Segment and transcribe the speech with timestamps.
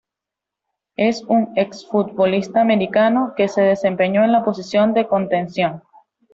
[0.97, 5.83] Es un exfutbolista mexicano que se desempeñó en la posición de contención.